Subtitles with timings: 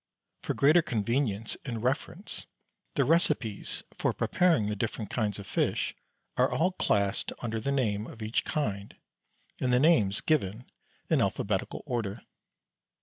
[0.41, 2.47] For greater convenience in reference
[2.95, 5.93] the recipes for preparing the different kinds of fish
[6.37, 8.95] are all classed under the name of each kind,
[9.59, 10.65] and the names given
[11.11, 12.23] in alphabetical order.